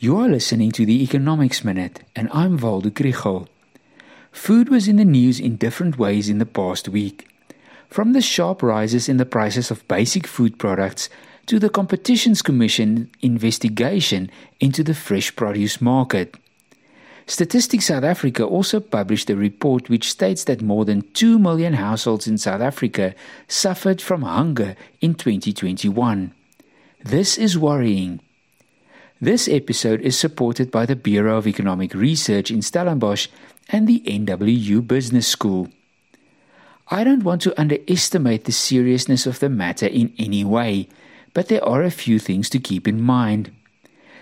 You 0.00 0.16
are 0.18 0.28
listening 0.28 0.70
to 0.72 0.86
the 0.86 1.02
Economics 1.02 1.64
Minute, 1.64 2.04
and 2.14 2.28
I'm 2.32 2.56
Waldo 2.56 2.88
Krugell. 2.88 3.48
Food 4.30 4.68
was 4.68 4.86
in 4.86 4.94
the 4.94 5.04
news 5.04 5.40
in 5.40 5.56
different 5.56 5.98
ways 5.98 6.28
in 6.28 6.38
the 6.38 6.46
past 6.46 6.88
week. 6.88 7.26
From 7.88 8.12
the 8.12 8.20
sharp 8.20 8.62
rises 8.62 9.08
in 9.08 9.16
the 9.16 9.26
prices 9.26 9.72
of 9.72 9.88
basic 9.88 10.24
food 10.24 10.56
products 10.56 11.08
to 11.46 11.58
the 11.58 11.68
Competitions 11.68 12.42
Commission 12.42 13.10
investigation 13.22 14.30
into 14.60 14.84
the 14.84 14.94
fresh 14.94 15.34
produce 15.34 15.80
market. 15.80 16.36
Statistics 17.26 17.86
South 17.86 18.04
Africa 18.04 18.44
also 18.44 18.78
published 18.78 19.28
a 19.30 19.34
report 19.34 19.90
which 19.90 20.12
states 20.12 20.44
that 20.44 20.62
more 20.62 20.84
than 20.84 21.10
2 21.14 21.40
million 21.40 21.72
households 21.72 22.28
in 22.28 22.38
South 22.38 22.60
Africa 22.60 23.16
suffered 23.48 24.00
from 24.00 24.22
hunger 24.22 24.76
in 25.00 25.14
2021. 25.14 26.32
This 27.02 27.36
is 27.36 27.58
worrying. 27.58 28.20
This 29.20 29.48
episode 29.48 30.00
is 30.02 30.16
supported 30.16 30.70
by 30.70 30.86
the 30.86 30.94
Bureau 30.94 31.38
of 31.38 31.48
Economic 31.48 31.92
Research 31.92 32.52
in 32.52 32.62
Stellenbosch 32.62 33.26
and 33.68 33.88
the 33.88 34.00
NWU 34.06 34.86
Business 34.86 35.26
School. 35.26 35.70
I 36.86 37.02
don't 37.02 37.24
want 37.24 37.42
to 37.42 37.60
underestimate 37.60 38.44
the 38.44 38.52
seriousness 38.52 39.26
of 39.26 39.40
the 39.40 39.48
matter 39.48 39.86
in 39.86 40.14
any 40.20 40.44
way, 40.44 40.88
but 41.34 41.48
there 41.48 41.64
are 41.64 41.82
a 41.82 41.90
few 41.90 42.20
things 42.20 42.48
to 42.50 42.60
keep 42.60 42.86
in 42.86 43.02
mind. 43.02 43.50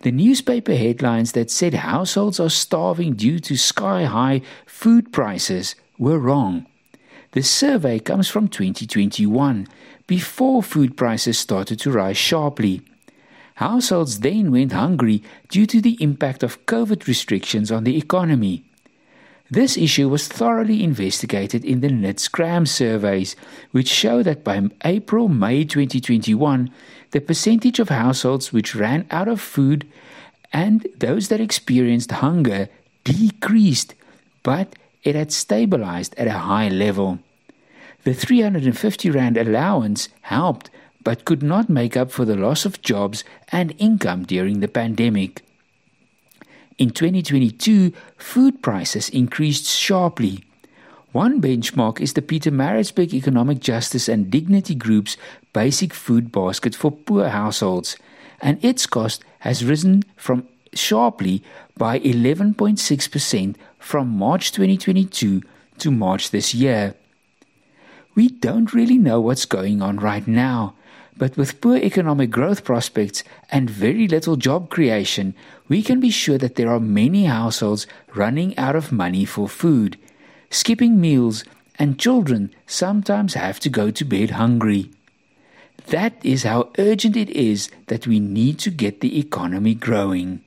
The 0.00 0.10
newspaper 0.10 0.74
headlines 0.74 1.32
that 1.32 1.50
said 1.50 1.74
households 1.74 2.40
are 2.40 2.48
starving 2.48 3.12
due 3.12 3.40
to 3.40 3.58
sky 3.58 4.04
high 4.04 4.40
food 4.64 5.12
prices 5.12 5.74
were 5.98 6.18
wrong. 6.18 6.64
The 7.32 7.42
survey 7.42 7.98
comes 7.98 8.28
from 8.28 8.48
2021, 8.48 9.68
before 10.06 10.62
food 10.62 10.96
prices 10.96 11.38
started 11.38 11.78
to 11.80 11.90
rise 11.90 12.16
sharply. 12.16 12.80
Households 13.58 14.20
then 14.20 14.52
went 14.52 14.70
hungry 14.70 15.20
due 15.48 15.66
to 15.66 15.80
the 15.80 15.98
impact 16.00 16.44
of 16.44 16.64
COVID 16.66 17.08
restrictions 17.08 17.72
on 17.72 17.82
the 17.82 17.96
economy. 17.96 18.62
This 19.50 19.76
issue 19.76 20.08
was 20.08 20.28
thoroughly 20.28 20.84
investigated 20.84 21.64
in 21.64 21.80
the 21.80 21.88
NIDS-CRAM 21.88 22.66
surveys, 22.66 23.34
which 23.72 23.88
show 23.88 24.22
that 24.22 24.44
by 24.44 24.62
April 24.84 25.26
May 25.26 25.64
2021, 25.64 26.70
the 27.10 27.20
percentage 27.20 27.80
of 27.80 27.88
households 27.88 28.52
which 28.52 28.76
ran 28.76 29.08
out 29.10 29.26
of 29.26 29.40
food 29.40 29.88
and 30.52 30.86
those 30.96 31.26
that 31.26 31.40
experienced 31.40 32.12
hunger 32.12 32.68
decreased, 33.02 33.96
but 34.44 34.76
it 35.02 35.16
had 35.16 35.32
stabilized 35.32 36.14
at 36.16 36.28
a 36.28 36.46
high 36.46 36.68
level. 36.68 37.18
The 38.04 38.14
350 38.14 39.10
Rand 39.10 39.36
allowance 39.36 40.10
helped 40.20 40.70
but 41.02 41.24
could 41.24 41.42
not 41.42 41.68
make 41.68 41.96
up 41.96 42.10
for 42.10 42.24
the 42.24 42.36
loss 42.36 42.64
of 42.64 42.82
jobs 42.82 43.24
and 43.50 43.74
income 43.78 44.24
during 44.24 44.60
the 44.60 44.68
pandemic. 44.68 45.42
In 46.78 46.90
2022, 46.90 47.92
food 48.16 48.62
prices 48.62 49.08
increased 49.08 49.66
sharply. 49.66 50.44
One 51.12 51.40
benchmark 51.40 52.00
is 52.00 52.12
the 52.12 52.22
Pietermaritzburg 52.22 53.12
Economic 53.12 53.60
Justice 53.60 54.08
and 54.08 54.30
Dignity 54.30 54.74
Group's 54.74 55.16
basic 55.52 55.92
food 55.92 56.30
basket 56.30 56.74
for 56.74 56.92
poor 56.92 57.28
households, 57.30 57.96
and 58.40 58.62
its 58.64 58.86
cost 58.86 59.24
has 59.40 59.64
risen 59.64 60.04
from 60.16 60.46
sharply 60.72 61.42
by 61.76 61.98
11.6% 62.00 63.56
from 63.78 64.08
March 64.08 64.52
2022 64.52 65.42
to 65.78 65.90
March 65.90 66.30
this 66.30 66.54
year. 66.54 66.94
We 68.18 68.30
don't 68.30 68.74
really 68.74 68.98
know 68.98 69.20
what's 69.20 69.44
going 69.44 69.80
on 69.80 69.98
right 69.98 70.26
now, 70.26 70.74
but 71.16 71.36
with 71.36 71.60
poor 71.60 71.76
economic 71.76 72.32
growth 72.32 72.64
prospects 72.64 73.22
and 73.48 73.70
very 73.70 74.08
little 74.08 74.34
job 74.34 74.70
creation, 74.70 75.36
we 75.68 75.84
can 75.84 76.00
be 76.00 76.10
sure 76.10 76.36
that 76.38 76.56
there 76.56 76.68
are 76.68 76.80
many 76.80 77.26
households 77.26 77.86
running 78.16 78.58
out 78.58 78.74
of 78.74 78.90
money 78.90 79.24
for 79.24 79.48
food, 79.48 79.96
skipping 80.50 81.00
meals, 81.00 81.44
and 81.78 81.96
children 82.00 82.52
sometimes 82.66 83.34
have 83.34 83.60
to 83.60 83.68
go 83.68 83.92
to 83.92 84.04
bed 84.04 84.30
hungry. 84.30 84.90
That 85.86 86.14
is 86.24 86.42
how 86.42 86.72
urgent 86.76 87.16
it 87.16 87.30
is 87.30 87.70
that 87.86 88.08
we 88.08 88.18
need 88.18 88.58
to 88.58 88.70
get 88.70 88.98
the 88.98 89.16
economy 89.20 89.76
growing. 89.76 90.42